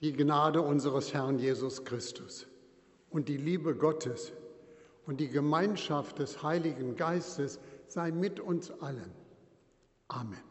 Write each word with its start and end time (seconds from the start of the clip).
Die 0.00 0.12
Gnade 0.12 0.62
unseres 0.62 1.12
Herrn 1.12 1.38
Jesus 1.38 1.84
Christus 1.84 2.46
und 3.10 3.28
die 3.28 3.36
Liebe 3.36 3.74
Gottes 3.74 4.32
und 5.06 5.18
die 5.18 5.28
Gemeinschaft 5.28 6.18
des 6.18 6.42
Heiligen 6.42 6.94
Geistes 6.94 7.58
sei 7.88 8.12
mit 8.12 8.38
uns 8.38 8.70
allen. 8.80 9.12
Amen. 10.06 10.42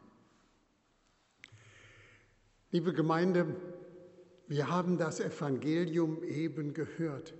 Liebe 2.72 2.94
Gemeinde, 2.94 3.56
wir 4.48 4.70
haben 4.70 4.98
das 4.98 5.20
Evangelium 5.20 6.24
eben 6.24 6.74
gehört. 6.74 7.34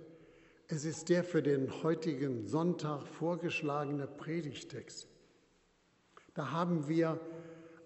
Es 0.66 0.84
ist 0.84 1.08
der 1.10 1.24
für 1.24 1.42
den 1.42 1.82
heutigen 1.82 2.46
Sonntag 2.46 3.06
vorgeschlagene 3.06 4.06
Predigtext. 4.06 5.08
Da 6.34 6.52
haben 6.52 6.88
wir 6.88 7.20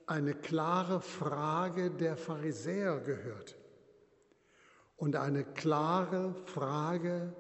eine 0.07 0.35
klare 0.35 1.01
Frage 1.01 1.91
der 1.91 2.17
Pharisäer 2.17 3.01
gehört. 3.01 3.57
Und 5.03 5.17
eine 5.17 5.43
klare 5.43 6.33
Frage 6.45 7.35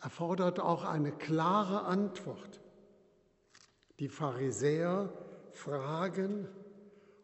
erfordert 0.00 0.58
auch 0.58 0.84
eine 0.84 1.12
klare 1.12 1.84
Antwort. 1.84 2.60
Die 4.00 4.08
Pharisäer 4.08 5.12
fragen 5.52 6.48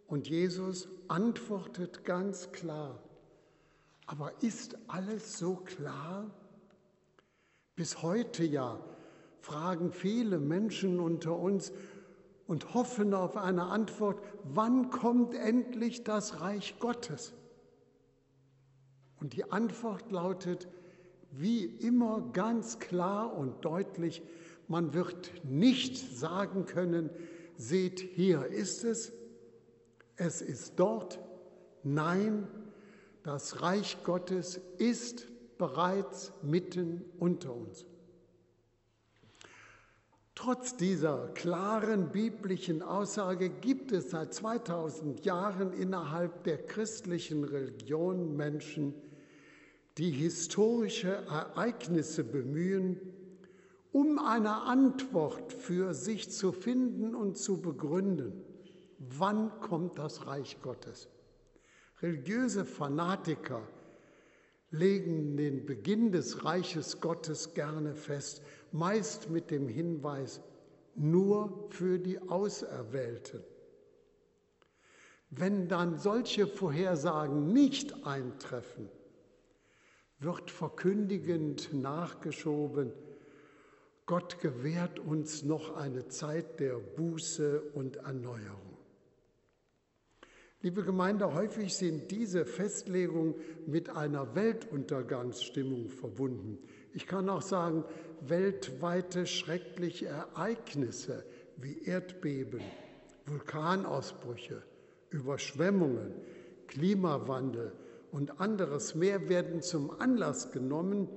und 0.06 0.28
Jesus 0.28 0.86
antwortet 1.08 2.04
ganz 2.04 2.52
klar. 2.52 3.02
Aber 4.06 4.40
ist 4.40 4.78
alles 4.86 5.36
so 5.36 5.56
klar? 5.56 6.30
Bis 7.74 8.02
heute 8.02 8.44
ja 8.44 8.78
fragen 9.40 9.90
viele 9.90 10.38
Menschen 10.38 11.00
unter 11.00 11.36
uns 11.36 11.72
und 12.46 12.72
hoffen 12.72 13.14
auf 13.14 13.36
eine 13.36 13.64
Antwort, 13.64 14.22
wann 14.44 14.90
kommt 14.90 15.34
endlich 15.34 16.04
das 16.04 16.40
Reich 16.40 16.78
Gottes? 16.78 17.34
Und 19.22 19.34
die 19.34 19.52
Antwort 19.52 20.10
lautet 20.10 20.66
wie 21.30 21.64
immer 21.64 22.28
ganz 22.32 22.80
klar 22.80 23.32
und 23.36 23.64
deutlich, 23.64 24.20
man 24.66 24.94
wird 24.94 25.44
nicht 25.44 25.96
sagen 25.96 26.66
können, 26.66 27.08
seht, 27.56 28.00
hier 28.00 28.46
ist 28.46 28.82
es, 28.82 29.12
es 30.16 30.42
ist 30.42 30.72
dort. 30.74 31.20
Nein, 31.84 32.48
das 33.22 33.62
Reich 33.62 34.02
Gottes 34.02 34.60
ist 34.78 35.28
bereits 35.56 36.32
mitten 36.42 37.04
unter 37.20 37.54
uns. 37.54 37.86
Trotz 40.34 40.76
dieser 40.76 41.28
klaren 41.28 42.10
biblischen 42.10 42.82
Aussage 42.82 43.50
gibt 43.50 43.92
es 43.92 44.10
seit 44.10 44.34
2000 44.34 45.24
Jahren 45.24 45.72
innerhalb 45.72 46.42
der 46.42 46.58
christlichen 46.66 47.44
Religion 47.44 48.36
Menschen, 48.36 48.94
die 49.98 50.10
historische 50.10 51.12
Ereignisse 51.26 52.24
bemühen, 52.24 53.00
um 53.92 54.18
eine 54.18 54.62
Antwort 54.62 55.52
für 55.52 55.92
sich 55.92 56.30
zu 56.30 56.52
finden 56.52 57.14
und 57.14 57.36
zu 57.36 57.60
begründen. 57.60 58.32
Wann 58.98 59.60
kommt 59.60 59.98
das 59.98 60.26
Reich 60.26 60.62
Gottes? 60.62 61.08
Religiöse 62.00 62.64
Fanatiker 62.64 63.62
legen 64.70 65.36
den 65.36 65.66
Beginn 65.66 66.10
des 66.10 66.44
Reiches 66.44 67.00
Gottes 67.00 67.52
gerne 67.52 67.94
fest, 67.94 68.42
meist 68.72 69.28
mit 69.28 69.50
dem 69.50 69.68
Hinweis, 69.68 70.40
nur 70.94 71.68
für 71.68 71.98
die 71.98 72.18
Auserwählten. 72.28 73.42
Wenn 75.28 75.68
dann 75.68 75.98
solche 75.98 76.46
Vorhersagen 76.46 77.52
nicht 77.52 78.06
eintreffen, 78.06 78.88
wird 80.22 80.50
verkündigend 80.50 81.72
nachgeschoben, 81.72 82.92
Gott 84.06 84.40
gewährt 84.40 84.98
uns 84.98 85.42
noch 85.42 85.76
eine 85.76 86.08
Zeit 86.08 86.60
der 86.60 86.74
Buße 86.74 87.62
und 87.74 87.96
Erneuerung. 87.96 88.76
Liebe 90.60 90.84
Gemeinde, 90.84 91.34
häufig 91.34 91.74
sind 91.74 92.10
diese 92.10 92.44
Festlegungen 92.44 93.34
mit 93.66 93.90
einer 93.90 94.34
Weltuntergangsstimmung 94.34 95.88
verbunden. 95.88 96.58
Ich 96.94 97.06
kann 97.06 97.28
auch 97.28 97.42
sagen, 97.42 97.84
weltweite 98.20 99.26
schreckliche 99.26 100.06
Ereignisse 100.06 101.24
wie 101.56 101.82
Erdbeben, 101.82 102.60
Vulkanausbrüche, 103.26 104.62
Überschwemmungen, 105.10 106.12
Klimawandel, 106.68 107.72
und 108.12 108.40
anderes 108.40 108.94
mehr 108.94 109.28
werden 109.30 109.62
zum 109.62 109.90
Anlass 109.90 110.52
genommen, 110.52 111.08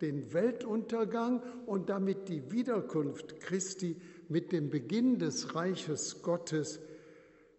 den 0.00 0.32
Weltuntergang 0.32 1.42
und 1.64 1.88
damit 1.88 2.28
die 2.28 2.50
Wiederkunft 2.50 3.38
Christi 3.40 3.96
mit 4.28 4.50
dem 4.50 4.68
Beginn 4.68 5.18
des 5.18 5.54
Reiches 5.54 6.22
Gottes 6.22 6.80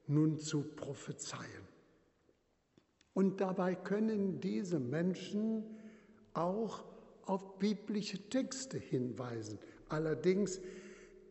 nun 0.08 0.40
zu 0.40 0.64
prophezeien. 0.64 1.62
Und 3.14 3.40
dabei 3.40 3.76
können 3.76 4.42
diese 4.42 4.80
Menschen 4.80 5.64
auch 6.34 6.84
auf 7.26 7.60
biblische 7.60 8.30
Texte 8.30 8.78
hinweisen. 8.78 9.58
Allerdings 9.88 10.60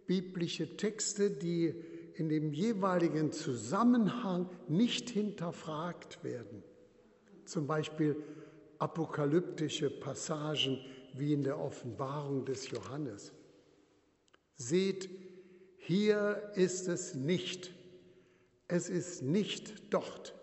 biblische 0.07 0.77
Texte, 0.79 1.31
die 1.31 1.75
in 2.15 2.31
dem 2.31 2.53
jeweiligen 2.53 3.33
Zusammenhang 3.33 4.49
nicht 4.69 5.11
hinterfragt 5.11 6.25
werden 6.25 6.63
zum 7.51 7.67
Beispiel 7.67 8.17
apokalyptische 8.79 9.91
Passagen 9.91 10.79
wie 11.15 11.33
in 11.33 11.43
der 11.43 11.59
Offenbarung 11.59 12.45
des 12.45 12.71
Johannes. 12.71 13.33
Seht, 14.57 15.11
hier 15.77 16.53
ist 16.55 16.89
es 16.89 17.15
nicht, 17.15 17.73
es 18.69 18.89
ist 18.89 19.23
nicht 19.23 19.93
dort. 19.93 20.35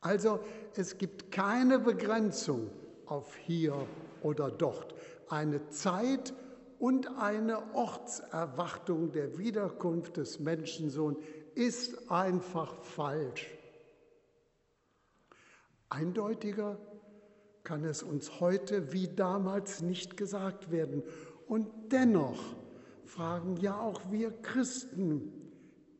Also 0.00 0.40
es 0.74 0.96
gibt 0.96 1.30
keine 1.32 1.78
Begrenzung 1.78 2.70
auf 3.06 3.36
hier 3.36 3.86
oder 4.22 4.50
dort. 4.50 4.94
Eine 5.28 5.68
Zeit 5.68 6.32
und 6.78 7.08
eine 7.18 7.74
Ortserwartung 7.74 9.12
der 9.12 9.38
Wiederkunft 9.38 10.16
des 10.16 10.38
Menschensohns 10.38 11.18
ist 11.54 12.10
einfach 12.10 12.82
falsch. 12.84 13.57
Eindeutiger 15.90 16.78
kann 17.64 17.84
es 17.84 18.02
uns 18.02 18.40
heute 18.40 18.92
wie 18.92 19.08
damals 19.08 19.82
nicht 19.82 20.16
gesagt 20.16 20.70
werden. 20.70 21.02
Und 21.46 21.68
dennoch 21.92 22.56
fragen 23.04 23.56
ja 23.56 23.78
auch 23.78 24.00
wir 24.10 24.30
Christen 24.30 25.32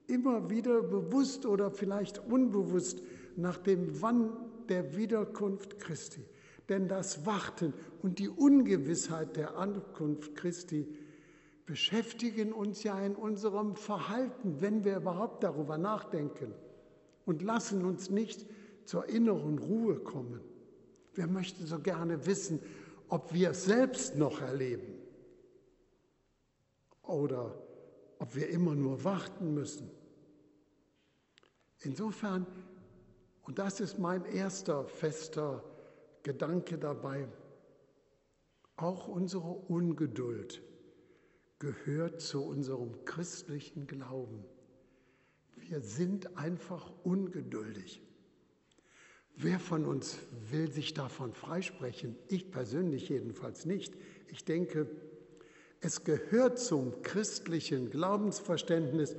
immer 0.07 0.51
wieder 0.51 0.83
bewusst 0.83 1.47
oder 1.47 1.71
vielleicht 1.71 2.19
unbewusst 2.27 3.03
nach 3.37 3.59
dem 3.59 4.01
Wann 4.03 4.33
der 4.69 4.97
Wiederkunft 4.97 5.79
Christi. 5.79 6.25
Denn 6.69 6.89
das 6.89 7.25
Warten 7.25 7.73
und 8.03 8.19
die 8.19 8.29
Ungewissheit 8.29 9.37
der 9.37 9.57
Ankunft 9.57 10.35
Christi 10.35 10.87
beschäftigen 11.65 12.53
uns 12.53 12.83
ja 12.83 12.99
in 13.01 13.15
unserem 13.15 13.77
Verhalten, 13.77 14.61
wenn 14.61 14.85
wir 14.85 14.97
überhaupt 14.97 15.45
darüber 15.45 15.79
nachdenken 15.79 16.55
und 17.27 17.43
lassen 17.43 17.85
uns 17.85 18.11
nicht 18.11 18.47
zur 18.89 19.07
inneren 19.07 19.59
Ruhe 19.59 19.97
kommen. 19.97 20.41
Wir 21.13 21.27
möchten 21.27 21.67
so 21.67 21.79
gerne 21.79 22.25
wissen, 22.25 22.59
ob 23.11 23.35
wir 23.35 23.51
es 23.51 23.67
selbst 23.67 24.17
noch 24.17 24.41
erleben 24.41 24.95
oder 27.03 27.55
ob 28.19 28.35
wir 28.35 28.49
immer 28.49 28.75
nur 28.75 29.05
warten 29.05 29.53
müssen. 29.53 29.91
Insofern, 31.81 32.47
und 33.43 33.59
das 33.59 33.81
ist 33.81 33.99
mein 33.99 34.25
erster 34.25 34.87
fester 34.87 35.63
Gedanke 36.23 36.79
dabei, 36.79 37.29
auch 38.77 39.07
unsere 39.07 39.51
Ungeduld 39.51 40.63
gehört 41.59 42.23
zu 42.23 42.43
unserem 42.43 43.05
christlichen 43.05 43.87
Glauben. 43.87 44.47
Wir 45.57 45.83
sind 45.83 46.39
einfach 46.39 46.91
ungeduldig. 47.05 48.08
Wer 49.41 49.61
von 49.61 49.85
uns 49.85 50.19
will 50.51 50.69
sich 50.69 50.95
davon 50.95 51.33
freisprechen? 51.33 52.17
Ich 52.27 52.51
persönlich 52.51 53.09
jedenfalls 53.09 53.67
nicht. 53.67 53.95
Ich 54.33 54.45
denke, 54.45 54.89
es 55.81 56.03
gehört 56.03 56.59
zum 56.59 57.03
christlichen 57.03 57.89
Glaubensverständnis, 57.89 59.15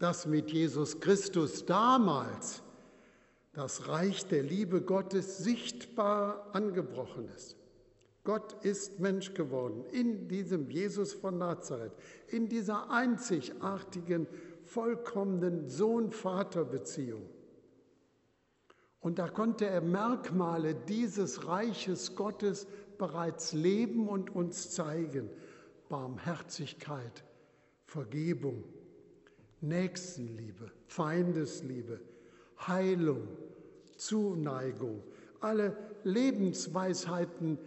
dass 0.00 0.26
mit 0.26 0.50
Jesus 0.50 0.98
Christus 0.98 1.66
damals 1.66 2.64
das 3.52 3.86
Reich 3.86 4.26
der 4.26 4.42
Liebe 4.42 4.82
Gottes 4.82 5.38
sichtbar 5.38 6.48
angebrochen 6.52 7.28
ist. 7.36 7.54
Gott 8.24 8.64
ist 8.64 8.98
Mensch 8.98 9.34
geworden 9.34 9.84
in 9.92 10.26
diesem 10.26 10.68
Jesus 10.68 11.12
von 11.12 11.38
Nazareth, 11.38 11.92
in 12.26 12.48
dieser 12.48 12.90
einzigartigen, 12.90 14.26
vollkommenen 14.64 15.68
Sohn-Vater-Beziehung. 15.68 17.22
Und 19.00 19.18
da 19.18 19.28
konnte 19.28 19.66
er 19.66 19.80
Merkmale 19.80 20.74
dieses 20.74 21.46
Reiches 21.46 22.14
Gottes 22.14 22.66
bereits 22.98 23.52
leben 23.52 24.08
und 24.08 24.34
uns 24.34 24.70
zeigen. 24.70 25.30
Barmherzigkeit, 25.88 27.24
Vergebung, 27.84 28.62
Nächstenliebe, 29.60 30.70
Feindesliebe, 30.86 32.00
Heilung, 32.66 33.26
Zuneigung, 33.96 35.02
alle 35.40 35.76
Lebensweisheiten, 36.04 37.58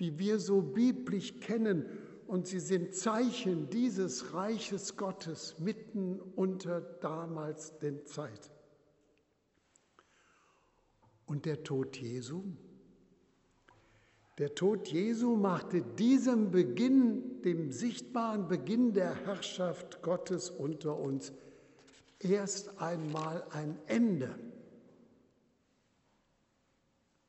die 0.00 0.18
wir 0.18 0.38
so 0.38 0.60
biblisch 0.60 1.38
kennen 1.40 1.86
und 2.26 2.46
sie 2.46 2.60
sind 2.60 2.94
Zeichen 2.94 3.70
dieses 3.70 4.34
Reiches 4.34 4.96
Gottes 4.96 5.58
mitten 5.58 6.20
unter 6.36 6.80
damals 6.80 7.78
den 7.78 8.06
Zeit. 8.06 8.50
Und 11.30 11.46
der 11.46 11.62
Tod 11.62 11.96
Jesu? 11.96 12.42
Der 14.38 14.52
Tod 14.56 14.88
Jesu 14.88 15.36
machte 15.36 15.80
diesem 15.80 16.50
Beginn, 16.50 17.40
dem 17.42 17.70
sichtbaren 17.70 18.48
Beginn 18.48 18.94
der 18.94 19.14
Herrschaft 19.14 20.02
Gottes 20.02 20.50
unter 20.50 20.98
uns, 20.98 21.32
erst 22.18 22.80
einmal 22.80 23.46
ein 23.50 23.78
Ende. 23.86 24.36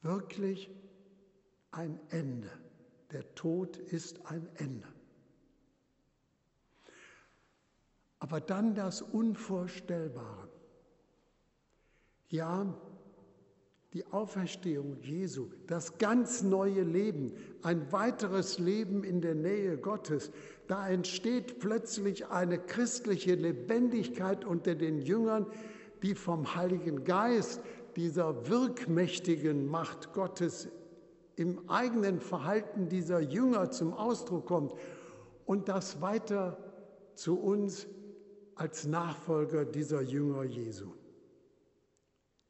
Wirklich 0.01 0.71
ein 1.69 1.99
Ende. 2.09 2.49
Der 3.11 3.35
Tod 3.35 3.77
ist 3.77 4.25
ein 4.25 4.49
Ende. 4.55 4.87
Aber 8.17 8.41
dann 8.41 8.73
das 8.73 9.03
Unvorstellbare. 9.03 10.49
Ja, 12.29 12.73
die 13.93 14.05
Auferstehung 14.07 14.97
Jesu, 15.01 15.49
das 15.67 15.97
ganz 15.97 16.43
neue 16.43 16.83
Leben, 16.83 17.33
ein 17.61 17.91
weiteres 17.91 18.57
Leben 18.57 19.03
in 19.03 19.19
der 19.19 19.35
Nähe 19.35 19.77
Gottes. 19.77 20.31
Da 20.67 20.87
entsteht 20.87 21.59
plötzlich 21.59 22.27
eine 22.27 22.57
christliche 22.57 23.35
Lebendigkeit 23.35 24.45
unter 24.45 24.75
den 24.75 24.99
Jüngern, 24.99 25.45
die 26.03 26.15
vom 26.15 26.55
Heiligen 26.55 27.03
Geist, 27.03 27.61
dieser 27.97 28.47
wirkmächtigen 28.47 29.67
Macht 29.67 30.13
Gottes 30.13 30.69
im 31.35 31.69
eigenen 31.69 32.21
Verhalten 32.21 32.87
dieser 32.87 33.19
Jünger 33.19 33.71
zum 33.71 33.93
Ausdruck 33.93 34.45
kommt 34.45 34.73
und 35.45 35.67
das 35.67 36.01
weiter 36.01 36.57
zu 37.15 37.37
uns 37.37 37.87
als 38.55 38.85
Nachfolger 38.85 39.65
dieser 39.65 40.01
Jünger 40.01 40.43
Jesu. 40.43 40.93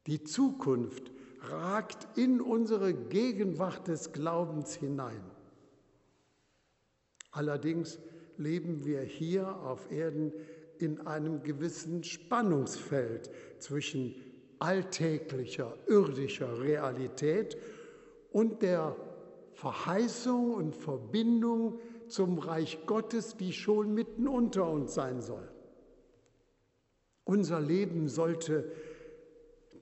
Die 0.06 0.22
Zukunft 0.22 1.12
ragt 1.50 2.06
in 2.16 2.40
unsere 2.40 2.94
Gegenwart 2.94 3.88
des 3.88 4.12
Glaubens 4.12 4.74
hinein. 4.74 5.22
Allerdings 7.30 7.98
leben 8.36 8.84
wir 8.84 9.00
hier 9.00 9.56
auf 9.62 9.90
Erden 9.90 10.32
in 10.78 11.06
einem 11.06 11.42
gewissen 11.42 12.04
Spannungsfeld 12.04 13.30
zwischen 13.58 14.14
alltäglicher, 14.58 15.76
irdischer 15.86 16.60
Realität 16.60 17.56
und 18.30 18.62
der 18.62 18.96
Verheißung 19.54 20.54
und 20.54 20.74
Verbindung 20.74 21.78
zum 22.08 22.38
Reich 22.38 22.86
Gottes, 22.86 23.36
die 23.36 23.52
schon 23.52 23.94
mitten 23.94 24.26
unter 24.28 24.68
uns 24.68 24.94
sein 24.94 25.20
soll. 25.20 25.48
Unser 27.24 27.60
Leben 27.60 28.08
sollte 28.08 28.70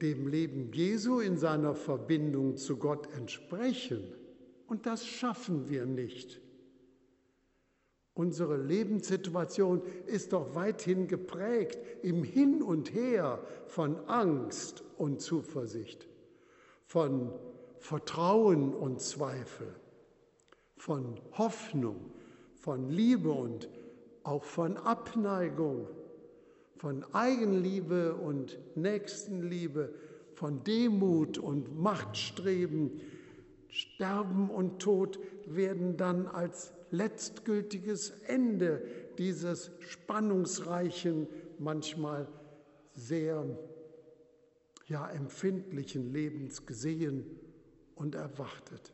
dem 0.01 0.27
Leben 0.27 0.71
Jesu 0.73 1.19
in 1.19 1.37
seiner 1.37 1.75
Verbindung 1.75 2.57
zu 2.57 2.77
Gott 2.77 3.07
entsprechen. 3.15 4.03
Und 4.67 4.85
das 4.85 5.05
schaffen 5.05 5.69
wir 5.69 5.85
nicht. 5.85 6.41
Unsere 8.13 8.57
Lebenssituation 8.57 9.81
ist 10.05 10.33
doch 10.33 10.53
weithin 10.53 11.07
geprägt 11.07 11.79
im 12.03 12.23
Hin 12.23 12.61
und 12.61 12.93
Her 12.93 13.39
von 13.67 13.95
Angst 14.07 14.83
und 14.97 15.21
Zuversicht, 15.21 16.07
von 16.85 17.31
Vertrauen 17.79 18.73
und 18.73 19.01
Zweifel, 19.01 19.73
von 20.75 21.19
Hoffnung, 21.37 22.11
von 22.55 22.89
Liebe 22.89 23.31
und 23.31 23.69
auch 24.23 24.43
von 24.43 24.77
Abneigung, 24.77 25.87
von 26.81 27.05
Eigenliebe 27.13 28.15
und 28.15 28.57
Nächstenliebe, 28.75 29.93
von 30.33 30.63
Demut 30.63 31.37
und 31.37 31.79
Machtstreben. 31.79 32.99
Sterben 33.67 34.49
und 34.49 34.81
Tod 34.81 35.19
werden 35.45 35.95
dann 35.95 36.25
als 36.25 36.73
letztgültiges 36.89 38.09
Ende 38.25 38.81
dieses 39.19 39.69
spannungsreichen, 39.77 41.27
manchmal 41.59 42.27
sehr 42.95 43.45
ja, 44.87 45.07
empfindlichen 45.11 46.11
Lebens 46.11 46.65
gesehen 46.65 47.27
und 47.93 48.15
erwartet. 48.15 48.91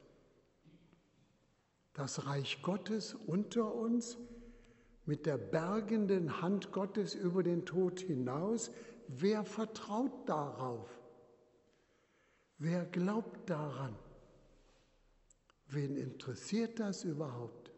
Das 1.94 2.26
Reich 2.28 2.62
Gottes 2.62 3.16
unter 3.28 3.74
uns 3.74 4.18
mit 5.08 5.26
der 5.26 5.38
bergenden 5.38 6.42
Hand 6.42 6.72
Gottes 6.72 7.16
über 7.16 7.42
den 7.42 7.66
Tod 7.66 8.02
hinaus, 8.02 8.72
wer 9.08 9.44
vertraut 9.44 10.28
darauf? 10.28 10.90
Wer 12.60 12.86
glaubt 12.86 13.50
daran? 13.50 13.96
Wen 15.70 15.96
interessiert 15.96 16.80
das 16.80 17.04
überhaupt? 17.04 17.72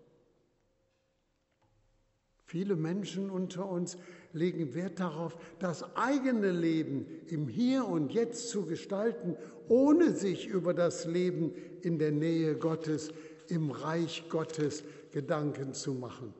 Viele 2.46 2.76
Menschen 2.76 3.30
unter 3.30 3.70
uns 3.70 3.96
legen 4.34 4.74
Wert 4.74 5.00
darauf, 5.00 5.38
das 5.60 5.96
eigene 5.96 6.52
Leben 6.52 7.06
im 7.28 7.48
Hier 7.48 7.86
und 7.86 8.12
Jetzt 8.12 8.50
zu 8.50 8.66
gestalten, 8.66 9.36
ohne 9.68 10.16
sich 10.16 10.48
über 10.48 10.74
das 10.74 11.06
Leben 11.06 11.54
in 11.82 12.00
der 12.00 12.12
Nähe 12.12 12.56
Gottes, 12.56 13.14
im 13.50 13.70
Reich 13.70 14.30
Gottes 14.30 14.84
Gedanken 15.12 15.76
zu 15.76 15.94
machen. 15.94 16.34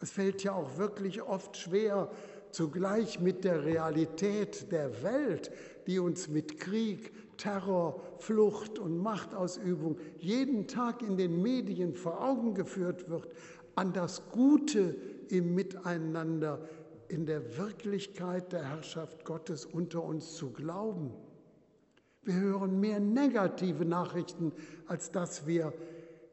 Es 0.00 0.10
fällt 0.10 0.42
ja 0.44 0.52
auch 0.52 0.76
wirklich 0.76 1.22
oft 1.22 1.56
schwer, 1.56 2.10
zugleich 2.50 3.20
mit 3.20 3.44
der 3.44 3.64
Realität 3.64 4.70
der 4.70 5.02
Welt, 5.02 5.50
die 5.86 5.98
uns 5.98 6.28
mit 6.28 6.60
Krieg, 6.60 7.12
Terror, 7.36 8.00
Flucht 8.18 8.78
und 8.78 8.98
Machtausübung 8.98 9.98
jeden 10.18 10.68
Tag 10.68 11.02
in 11.02 11.16
den 11.16 11.42
Medien 11.42 11.94
vor 11.94 12.22
Augen 12.22 12.54
geführt 12.54 13.08
wird, 13.08 13.28
an 13.74 13.92
das 13.92 14.30
Gute 14.30 14.96
im 15.28 15.54
Miteinander, 15.54 16.68
in 17.08 17.26
der 17.26 17.58
Wirklichkeit 17.58 18.52
der 18.52 18.68
Herrschaft 18.68 19.24
Gottes 19.24 19.66
unter 19.66 20.02
uns 20.04 20.34
zu 20.34 20.52
glauben. 20.52 21.12
Wir 22.22 22.34
hören 22.34 22.80
mehr 22.80 23.00
negative 23.00 23.84
Nachrichten, 23.84 24.52
als 24.86 25.10
dass 25.10 25.46
wir 25.46 25.72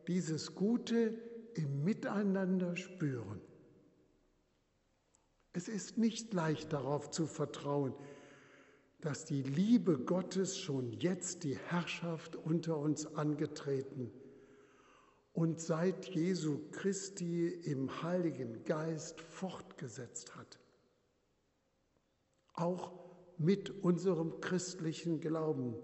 dieses 0.07 0.55
Gute 0.55 1.15
im 1.55 1.83
Miteinander 1.83 2.77
spüren. 2.77 3.41
Es 5.53 5.67
ist 5.67 5.97
nicht 5.97 6.33
leicht 6.33 6.71
darauf 6.71 7.09
zu 7.09 7.25
vertrauen, 7.27 7.93
dass 9.01 9.25
die 9.25 9.41
Liebe 9.41 9.97
Gottes 9.97 10.57
schon 10.57 10.91
jetzt 10.93 11.43
die 11.43 11.57
Herrschaft 11.57 12.35
unter 12.35 12.77
uns 12.77 13.15
angetreten 13.15 14.11
und 15.33 15.59
seit 15.59 16.05
Jesu 16.05 16.59
Christi 16.71 17.47
im 17.47 18.01
Heiligen 18.03 18.63
Geist 18.63 19.19
fortgesetzt 19.21 20.35
hat. 20.35 20.59
Auch 22.53 22.93
mit 23.37 23.69
unserem 23.83 24.39
christlichen 24.39 25.19
Glauben 25.19 25.75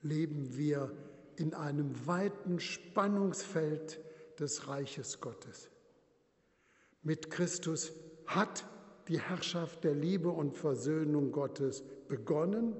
leben 0.00 0.56
wir 0.56 0.96
in 1.36 1.54
einem 1.54 2.06
weiten 2.06 2.60
Spannungsfeld 2.60 4.00
des 4.38 4.68
Reiches 4.68 5.20
Gottes. 5.20 5.70
Mit 7.02 7.30
Christus 7.30 7.92
hat 8.26 8.64
die 9.08 9.20
Herrschaft 9.20 9.84
der 9.84 9.94
Liebe 9.94 10.28
und 10.30 10.56
Versöhnung 10.56 11.32
Gottes 11.32 11.82
begonnen 12.08 12.76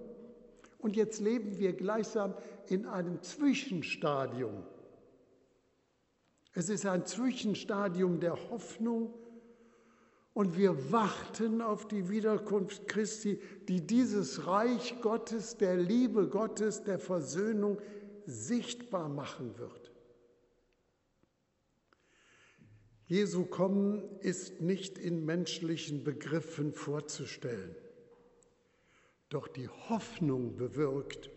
und 0.78 0.96
jetzt 0.96 1.20
leben 1.20 1.58
wir 1.58 1.72
gleichsam 1.72 2.34
in 2.66 2.86
einem 2.86 3.22
Zwischenstadium. 3.22 4.64
Es 6.54 6.68
ist 6.68 6.86
ein 6.86 7.06
Zwischenstadium 7.06 8.20
der 8.20 8.36
Hoffnung 8.50 9.14
und 10.34 10.56
wir 10.56 10.92
warten 10.92 11.60
auf 11.60 11.88
die 11.88 12.08
Wiederkunft 12.08 12.88
Christi, 12.88 13.40
die 13.68 13.86
dieses 13.86 14.46
Reich 14.46 15.00
Gottes, 15.02 15.56
der 15.56 15.76
Liebe 15.76 16.28
Gottes, 16.28 16.84
der 16.84 16.98
Versöhnung 16.98 17.78
sichtbar 18.26 19.08
machen 19.08 19.58
wird. 19.58 19.81
Jesu 23.12 23.44
Kommen 23.44 24.02
ist 24.20 24.62
nicht 24.62 24.96
in 24.96 25.26
menschlichen 25.26 26.02
Begriffen 26.02 26.72
vorzustellen. 26.72 27.74
Doch 29.28 29.48
die 29.48 29.68
Hoffnung 29.68 30.56
bewirkt, 30.56 31.28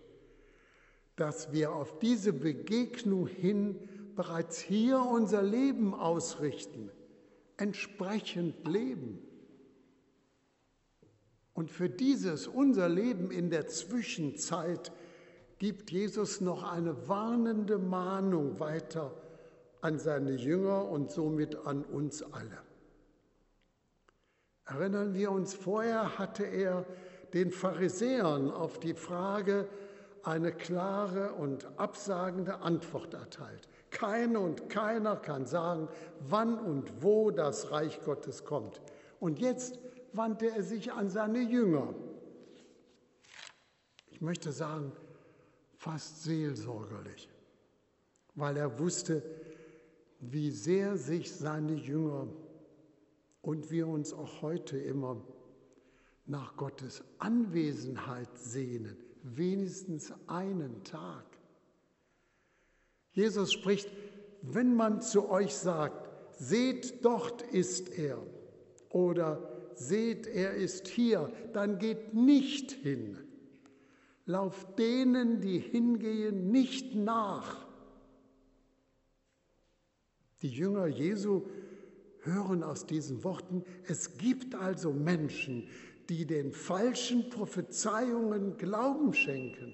dass 1.18 1.52
wir 1.52 1.74
auf 1.74 2.00
diese 2.00 2.32
Begegnung 2.32 3.28
hin 3.28 3.78
bereits 4.16 4.62
hier 4.62 5.02
unser 5.02 5.44
Leben 5.44 5.94
ausrichten, 5.94 6.92
entsprechend 7.58 8.66
leben. 8.66 9.20
Und 11.54 11.70
für 11.70 11.90
dieses, 11.90 12.48
unser 12.48 12.88
Leben 12.88 13.32
in 13.32 13.50
der 13.50 13.68
Zwischenzeit, 13.68 14.94
gibt 15.60 15.92
Jesus 15.92 16.40
noch 16.40 16.64
eine 16.64 17.10
warnende 17.10 17.78
Mahnung 17.78 18.62
weiter 18.62 19.14
an 19.86 20.00
seine 20.00 20.32
Jünger 20.32 20.90
und 20.90 21.12
somit 21.12 21.68
an 21.68 21.84
uns 21.84 22.24
alle. 22.24 22.58
Erinnern 24.66 25.14
wir 25.14 25.30
uns, 25.30 25.54
vorher 25.54 26.18
hatte 26.18 26.44
er 26.44 26.88
den 27.34 27.52
Pharisäern 27.52 28.50
auf 28.50 28.80
die 28.80 28.96
Frage 28.96 29.70
eine 30.24 30.52
klare 30.52 31.34
und 31.34 31.68
absagende 31.78 32.62
Antwort 32.62 33.14
erteilt. 33.14 33.70
Keine 33.92 34.40
und 34.40 34.70
keiner 34.70 35.18
kann 35.18 35.46
sagen, 35.46 35.88
wann 36.20 36.58
und 36.58 37.04
wo 37.04 37.30
das 37.30 37.70
Reich 37.70 38.02
Gottes 38.02 38.44
kommt. 38.44 38.82
Und 39.20 39.38
jetzt 39.38 39.78
wandte 40.14 40.50
er 40.50 40.64
sich 40.64 40.94
an 40.94 41.12
seine 41.12 41.42
Jünger. 41.42 41.94
Ich 44.08 44.20
möchte 44.20 44.52
sagen, 44.52 44.94
fast 45.78 46.24
seelsorgerlich, 46.24 47.30
weil 48.34 48.58
er 48.58 48.80
wusste, 48.80 49.22
wie 50.32 50.52
sehr 50.52 50.98
sich 50.98 51.32
seine 51.32 51.74
Jünger 51.74 52.28
und 53.42 53.72
wir 53.72 53.88
uns 53.88 54.14
auch 54.14 54.42
heute 54.42 54.78
immer 54.78 55.22
nach 56.26 56.58
Gottes 56.58 57.04
Anwesenheit 57.20 58.38
sehnen, 58.38 58.98
wenigstens 59.22 60.12
einen 60.28 60.84
Tag. 60.84 61.26
Jesus 63.12 63.54
spricht, 63.54 63.90
wenn 64.42 64.76
man 64.76 65.02
zu 65.02 65.30
euch 65.30 65.56
sagt, 65.56 66.10
seht, 66.38 67.06
dort 67.06 67.42
ist 67.42 67.98
er 67.98 68.18
oder 68.90 69.72
seht, 69.76 70.28
er 70.28 70.56
ist 70.56 70.88
hier, 70.88 71.32
dann 71.54 71.80
geht 71.80 72.14
nicht 72.14 72.72
hin. 72.72 73.18
Lauft 74.26 74.80
denen, 74.80 75.40
die 75.40 75.60
hingehen, 75.60 76.52
nicht 76.52 76.96
nach. 76.96 77.65
Die 80.46 80.52
Jünger 80.52 80.86
Jesu 80.86 81.42
hören 82.20 82.62
aus 82.62 82.86
diesen 82.86 83.24
Worten, 83.24 83.64
es 83.88 84.20
gibt 84.20 84.54
also 84.54 84.94
Menschen, 84.94 85.68
die 86.08 86.28
den 86.28 86.52
falschen 86.52 87.32
Prophezeiungen 87.32 88.56
Glauben 88.56 89.16
schenken. 89.16 89.74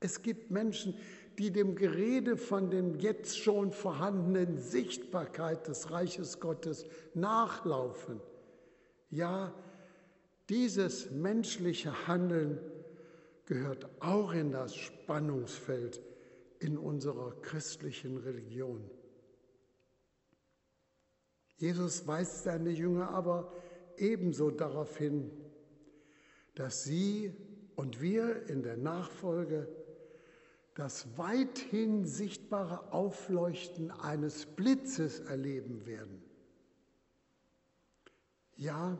Es 0.00 0.22
gibt 0.22 0.50
Menschen, 0.50 0.94
die 1.36 1.50
dem 1.50 1.74
Gerede 1.74 2.38
von 2.38 2.70
dem 2.70 2.98
jetzt 2.98 3.36
schon 3.36 3.70
vorhandenen 3.70 4.56
Sichtbarkeit 4.56 5.68
des 5.68 5.90
Reiches 5.90 6.40
Gottes 6.40 6.86
nachlaufen. 7.12 8.22
Ja, 9.10 9.52
dieses 10.48 11.10
menschliche 11.10 12.06
Handeln 12.06 12.58
gehört 13.44 13.86
auch 14.00 14.32
in 14.32 14.50
das 14.50 14.74
Spannungsfeld 14.74 16.00
in 16.58 16.78
unserer 16.78 17.32
christlichen 17.42 18.16
Religion. 18.16 18.80
Jesus 21.58 22.06
weist 22.06 22.44
seine 22.44 22.70
Jünger 22.70 23.10
aber 23.10 23.52
ebenso 23.96 24.50
darauf 24.50 24.96
hin, 24.96 25.30
dass 26.54 26.84
sie 26.84 27.34
und 27.74 28.00
wir 28.00 28.48
in 28.48 28.62
der 28.62 28.76
Nachfolge 28.76 29.68
das 30.74 31.18
weithin 31.18 32.06
sichtbare 32.06 32.92
Aufleuchten 32.92 33.90
eines 33.90 34.46
Blitzes 34.46 35.18
erleben 35.18 35.84
werden. 35.84 36.22
Ja, 38.54 38.96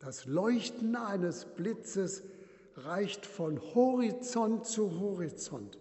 das 0.00 0.26
Leuchten 0.26 0.96
eines 0.96 1.44
Blitzes 1.44 2.24
reicht 2.74 3.26
von 3.26 3.60
Horizont 3.74 4.66
zu 4.66 4.98
Horizont, 4.98 5.78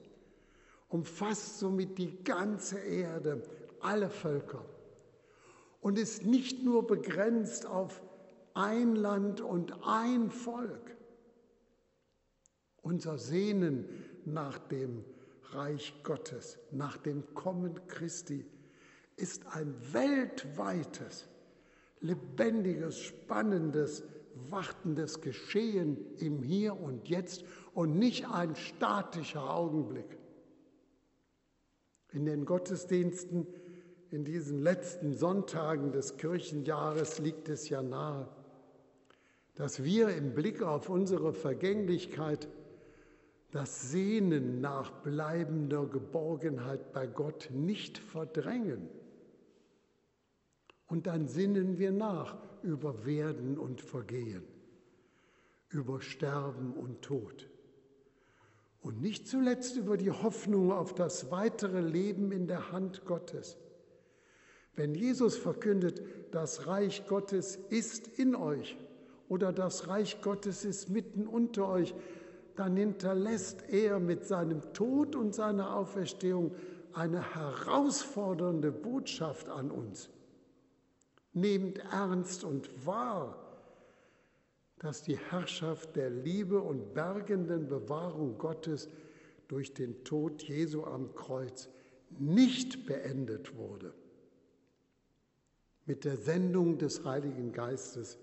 umfasst 0.88 1.58
somit 1.58 1.98
die 1.98 2.24
ganze 2.24 2.78
Erde, 2.78 3.42
alle 3.80 4.12
Völker 4.12 4.64
und 5.80 5.98
ist 5.98 6.26
nicht 6.26 6.64
nur 6.64 6.88
begrenzt 6.88 7.66
auf 7.66 8.02
ein 8.54 8.96
Land 8.96 9.42
und 9.42 9.74
ein 9.86 10.32
Volk. 10.32 10.96
Unser 12.82 13.18
Sehnen 13.18 13.88
nach 14.26 14.58
dem 14.58 15.04
Reich 15.52 15.94
Gottes, 16.04 16.58
nach 16.72 16.98
dem 16.98 17.34
Kommen 17.34 17.88
Christi, 17.88 18.46
ist 19.16 19.46
ein 19.48 19.76
weltweites 19.94 21.28
lebendiges, 22.00 23.00
spannendes, 23.00 24.04
wartendes 24.50 25.22
Geschehen 25.22 25.98
im 26.18 26.44
Hier 26.44 26.80
und 26.80 27.08
Jetzt 27.08 27.44
und 27.74 27.98
nicht 27.98 28.30
ein 28.30 28.56
statischer 28.56 29.50
Augenblick. 29.54 30.18
In 32.12 32.26
den 32.26 32.46
Gottesdiensten 32.46 33.48
in 34.12 34.24
diesen 34.24 34.62
letzten 34.62 35.14
Sonntagen 35.14 35.92
des 35.92 36.18
Kirchenjahres 36.18 37.20
liegt 37.20 37.50
es 37.50 37.70
ja 37.70 37.82
nahe, 37.82 38.28
dass 39.56 39.84
wir 39.84 40.10
im 40.10 40.34
Blick 40.34 40.62
auf 40.62 40.90
unsere 40.90 41.34
Vergänglichkeit 41.34 42.48
das 43.52 43.92
Sehnen 43.92 44.62
nach 44.62 44.92
bleibender 45.02 45.86
Geborgenheit 45.86 46.94
bei 46.94 47.08
Gott 47.08 47.50
nicht 47.52 47.98
verdrängen. 47.98 48.90
Und 50.86 51.08
dann 51.08 51.28
sinnen 51.28 51.78
wir 51.78 51.92
nach 51.92 52.38
über 52.64 53.06
Werden 53.06 53.58
und 53.58 53.82
Vergehen, 53.82 54.44
über 55.70 56.02
Sterben 56.02 56.74
und 56.74 57.02
Tod. 57.02 57.50
Und 58.80 59.02
nicht 59.02 59.28
zuletzt 59.28 59.76
über 59.76 59.98
die 59.98 60.12
Hoffnung 60.12 60.72
auf 60.72 60.94
das 60.94 61.30
weitere 61.32 61.82
Leben 61.82 62.32
in 62.32 62.48
der 62.48 62.72
Hand 62.72 63.06
Gottes. 63.06 63.58
Wenn 64.78 64.96
Jesus 64.96 65.36
verkündet, 65.36 66.02
das 66.32 66.68
Reich 66.68 67.06
Gottes 67.08 67.58
ist 67.70 68.08
in 68.08 68.36
euch 68.36 68.78
oder 69.28 69.52
das 69.52 69.90
Reich 69.90 70.22
Gottes 70.22 70.64
ist 70.64 70.90
mitten 70.90 71.28
unter 71.28 71.68
euch, 71.68 71.94
dann 72.56 72.78
hinterlässt 72.78 73.66
er 73.70 74.00
mit 74.00 74.26
seinem 74.26 74.62
Tod 74.74 75.16
und 75.16 75.36
seiner 75.36 75.76
Auferstehung 75.76 76.56
eine 76.94 77.36
herausfordernde 77.36 78.72
Botschaft 78.72 79.50
an 79.50 79.70
uns 79.70 80.10
nehmend 81.38 81.80
ernst 81.92 82.44
und 82.44 82.86
wahr, 82.86 83.38
dass 84.80 85.04
die 85.04 85.18
Herrschaft 85.18 85.96
der 85.96 86.10
Liebe 86.10 86.62
und 86.62 86.94
bergenden 86.94 87.68
Bewahrung 87.68 88.38
Gottes 88.38 88.90
durch 89.48 89.74
den 89.74 90.04
Tod 90.04 90.44
Jesu 90.44 90.84
am 90.84 91.14
Kreuz 91.16 91.70
nicht 92.20 92.86
beendet 92.86 93.56
wurde. 93.56 93.94
Mit 95.88 96.04
der 96.04 96.18
Sendung 96.18 96.78
des 96.78 97.06
Heiligen 97.06 97.54
Geistes 97.54 98.20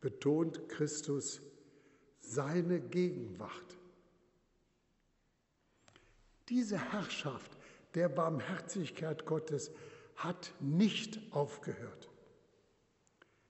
betont 0.00 0.68
Christus 0.68 1.42
seine 2.20 2.80
Gegenwart. 2.80 3.78
Diese 6.48 6.78
Herrschaft 6.92 7.52
der 7.94 8.08
Barmherzigkeit 8.08 9.26
Gottes 9.26 9.70
hat 10.16 10.54
nicht 10.58 11.20
aufgehört. 11.32 12.10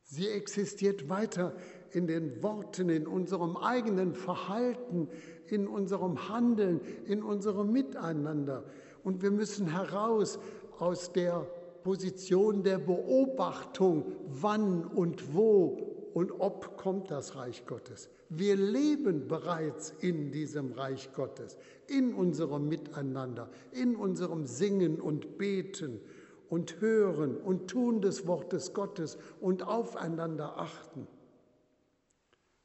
Sie 0.02 0.28
existiert 0.28 1.08
weiter 1.08 1.54
in 1.92 2.08
den 2.08 2.42
Worten, 2.42 2.88
in 2.88 3.06
unserem 3.06 3.56
eigenen 3.56 4.14
Verhalten, 4.14 5.08
in 5.46 5.68
unserem 5.68 6.28
Handeln, 6.28 6.80
in 7.06 7.22
unserem 7.22 7.70
Miteinander. 7.72 8.64
Und 9.04 9.22
wir 9.22 9.30
müssen 9.30 9.70
heraus 9.70 10.40
aus 10.78 11.12
der 11.12 11.46
Position 11.82 12.62
der 12.62 12.78
Beobachtung, 12.78 14.12
wann 14.26 14.84
und 14.84 15.34
wo 15.34 16.10
und 16.14 16.32
ob 16.40 16.76
kommt 16.76 17.10
das 17.10 17.36
Reich 17.36 17.66
Gottes. 17.66 18.10
Wir 18.28 18.56
leben 18.56 19.26
bereits 19.26 19.90
in 20.00 20.30
diesem 20.30 20.72
Reich 20.72 21.12
Gottes, 21.14 21.58
in 21.88 22.14
unserem 22.14 22.68
Miteinander, 22.68 23.50
in 23.72 23.96
unserem 23.96 24.46
Singen 24.46 25.00
und 25.00 25.38
Beten 25.38 26.00
und 26.48 26.80
Hören 26.80 27.36
und 27.36 27.68
Tun 27.68 28.00
des 28.00 28.26
Wortes 28.26 28.72
Gottes 28.72 29.18
und 29.40 29.66
aufeinander 29.66 30.58
achten. 30.58 31.06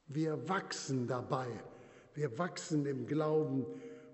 Wir 0.06 0.48
wachsen 0.48 1.06
dabei, 1.08 1.48
wir 2.14 2.38
wachsen 2.38 2.86
im 2.86 3.06
Glauben 3.06 3.66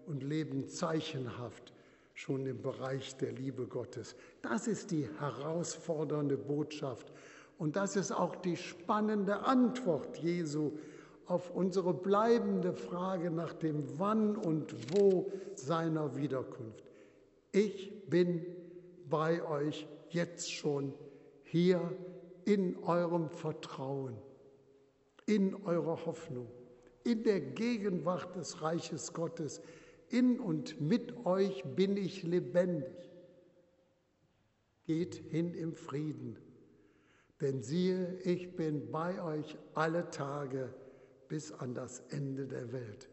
und 0.06 0.22
leben 0.22 0.68
zeichenhaft 0.68 1.72
schon 2.14 2.46
im 2.46 2.60
Bereich 2.60 3.16
der 3.16 3.32
Liebe 3.32 3.66
Gottes. 3.66 4.16
Das 4.42 4.66
ist 4.66 4.90
die 4.90 5.08
herausfordernde 5.18 6.36
Botschaft 6.36 7.12
und 7.58 7.76
das 7.76 7.96
ist 7.96 8.12
auch 8.12 8.36
die 8.36 8.56
spannende 8.56 9.40
Antwort 9.44 10.18
Jesu 10.18 10.72
auf 11.26 11.50
unsere 11.50 11.94
bleibende 11.94 12.72
Frage 12.72 13.30
nach 13.30 13.52
dem 13.52 13.98
Wann 13.98 14.36
und 14.36 14.74
Wo 14.92 15.32
seiner 15.54 16.16
Wiederkunft. 16.16 16.84
Ich 17.52 18.08
bin 18.08 18.44
bei 19.08 19.42
euch 19.46 19.86
jetzt 20.08 20.52
schon 20.52 20.92
hier 21.44 21.80
in 22.44 22.76
eurem 22.82 23.28
Vertrauen, 23.28 24.16
in 25.26 25.54
eurer 25.64 26.04
Hoffnung, 26.06 26.48
in 27.04 27.22
der 27.22 27.40
Gegenwart 27.40 28.34
des 28.36 28.62
Reiches 28.62 29.12
Gottes. 29.12 29.60
In 30.12 30.38
und 30.38 30.78
mit 30.78 31.24
euch 31.24 31.64
bin 31.74 31.96
ich 31.96 32.22
lebendig. 32.22 32.92
Geht 34.84 35.14
hin 35.14 35.54
im 35.54 35.74
Frieden, 35.74 36.38
denn 37.40 37.62
siehe, 37.62 38.18
ich 38.20 38.54
bin 38.54 38.90
bei 38.90 39.22
euch 39.22 39.56
alle 39.72 40.10
Tage 40.10 40.74
bis 41.28 41.50
an 41.50 41.74
das 41.74 42.00
Ende 42.10 42.46
der 42.46 42.72
Welt. 42.72 43.08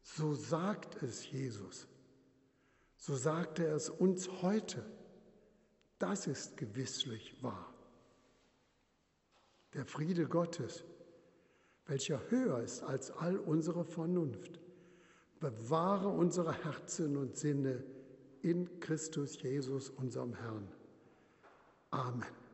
So 0.00 0.32
sagt 0.32 1.02
es 1.02 1.30
Jesus. 1.30 1.86
So 2.96 3.14
sagt 3.14 3.58
er 3.58 3.74
es 3.74 3.90
uns 3.90 4.30
heute. 4.40 4.82
Das 5.98 6.26
ist 6.26 6.56
gewisslich 6.56 7.42
wahr. 7.42 7.74
Der 9.74 9.84
Friede 9.84 10.26
Gottes, 10.26 10.86
welcher 11.84 12.30
höher 12.30 12.60
ist 12.60 12.82
als 12.82 13.10
all 13.10 13.36
unsere 13.36 13.84
Vernunft, 13.84 14.58
bewahre 15.40 16.08
unsere 16.08 16.52
Herzen 16.64 17.16
und 17.16 17.36
Sinne 17.36 17.84
in 18.42 18.80
Christus 18.80 19.40
Jesus, 19.42 19.90
unserem 19.90 20.34
Herrn. 20.34 20.68
Amen. 21.90 22.47